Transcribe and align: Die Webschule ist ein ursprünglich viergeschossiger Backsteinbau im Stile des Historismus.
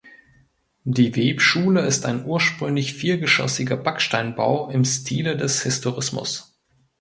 Die 0.83 1.15
Webschule 1.15 1.81
ist 1.85 2.07
ein 2.07 2.25
ursprünglich 2.25 2.95
viergeschossiger 2.95 3.77
Backsteinbau 3.77 4.71
im 4.71 4.83
Stile 4.83 5.37
des 5.37 5.61
Historismus. 5.61 6.57